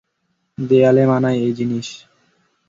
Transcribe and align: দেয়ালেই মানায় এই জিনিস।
দেয়ালেই 0.57 1.07
মানায় 1.07 1.37
এই 1.39 1.51
জিনিস। 1.53 1.87